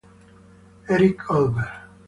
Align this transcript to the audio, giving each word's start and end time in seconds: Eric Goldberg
Eric 0.89 1.21
Goldberg 1.29 1.69